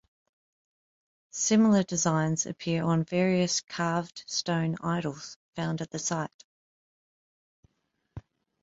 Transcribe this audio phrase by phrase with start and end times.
[1.29, 6.43] Similar designs appear on various carved stone idols found at the site.